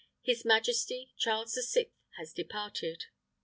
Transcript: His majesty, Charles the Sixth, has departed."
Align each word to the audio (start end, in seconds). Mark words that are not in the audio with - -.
His 0.23 0.43
majesty, 0.43 1.13
Charles 1.15 1.53
the 1.53 1.61
Sixth, 1.61 1.95
has 2.17 2.33
departed." 2.33 3.05